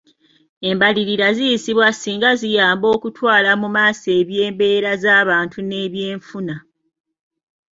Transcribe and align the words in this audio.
Embalirira 0.69 1.27
ziyisibwa 1.37 1.87
singa 1.93 2.31
ziyamba 2.41 2.87
okutwala 2.95 3.51
mu 3.61 3.67
maaso 3.75 4.07
eby'embeera 4.21 4.91
z'abantu 5.03 5.57
n'ebyenfuna. 5.63 6.55